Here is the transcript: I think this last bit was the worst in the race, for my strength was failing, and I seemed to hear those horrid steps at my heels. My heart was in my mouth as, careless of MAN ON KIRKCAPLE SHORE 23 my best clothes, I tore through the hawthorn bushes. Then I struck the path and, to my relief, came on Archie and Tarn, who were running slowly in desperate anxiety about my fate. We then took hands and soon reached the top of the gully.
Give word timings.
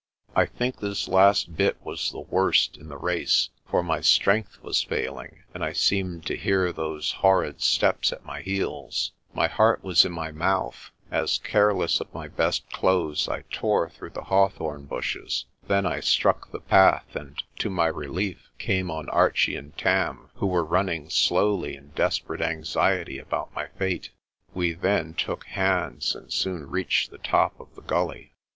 I 0.35 0.47
think 0.47 0.79
this 0.79 1.07
last 1.07 1.55
bit 1.55 1.77
was 1.83 2.09
the 2.09 2.21
worst 2.21 2.75
in 2.75 2.89
the 2.89 2.97
race, 2.97 3.49
for 3.67 3.83
my 3.83 4.01
strength 4.01 4.59
was 4.63 4.81
failing, 4.81 5.43
and 5.53 5.63
I 5.63 5.73
seemed 5.73 6.25
to 6.25 6.35
hear 6.35 6.73
those 6.73 7.11
horrid 7.11 7.61
steps 7.61 8.11
at 8.11 8.25
my 8.25 8.41
heels. 8.41 9.11
My 9.35 9.45
heart 9.47 9.83
was 9.83 10.03
in 10.03 10.11
my 10.11 10.31
mouth 10.31 10.89
as, 11.11 11.37
careless 11.37 11.99
of 12.01 12.11
MAN 12.15 12.23
ON 12.23 12.29
KIRKCAPLE 12.29 12.31
SHORE 12.31 12.31
23 12.31 12.43
my 12.45 12.47
best 12.47 12.69
clothes, 12.81 13.29
I 13.29 13.41
tore 13.51 13.89
through 13.91 14.09
the 14.09 14.23
hawthorn 14.23 14.85
bushes. 14.85 15.45
Then 15.67 15.85
I 15.85 15.99
struck 15.99 16.49
the 16.49 16.61
path 16.61 17.15
and, 17.15 17.43
to 17.59 17.69
my 17.69 17.85
relief, 17.85 18.49
came 18.57 18.89
on 18.89 19.07
Archie 19.09 19.55
and 19.55 19.77
Tarn, 19.77 20.29
who 20.33 20.47
were 20.47 20.65
running 20.65 21.11
slowly 21.11 21.75
in 21.75 21.89
desperate 21.89 22.41
anxiety 22.41 23.19
about 23.19 23.53
my 23.53 23.67
fate. 23.77 24.09
We 24.55 24.73
then 24.73 25.13
took 25.13 25.45
hands 25.45 26.15
and 26.15 26.33
soon 26.33 26.67
reached 26.71 27.11
the 27.11 27.19
top 27.19 27.59
of 27.59 27.75
the 27.75 27.83
gully. 27.83 28.33